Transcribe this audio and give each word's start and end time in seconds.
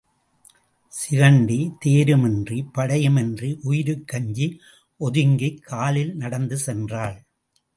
சிகண்டி 0.91 1.73
தேரும் 1.79 2.23
இன்றிப்படையும் 2.25 3.19
இன்றி 3.19 3.59
உயிருக்கு 3.63 4.17
அஞ்சி 4.17 4.59
ஒதுங்கிக் 4.97 5.63
காலில் 5.63 6.15
நடந்து 6.15 6.59
சென்றாள். 6.65 7.17